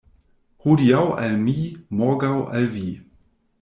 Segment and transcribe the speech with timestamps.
[0.65, 1.55] Hodiaŭ al mi,
[2.03, 2.87] morgaŭ al vi.